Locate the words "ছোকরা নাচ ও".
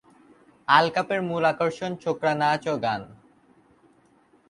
2.03-2.75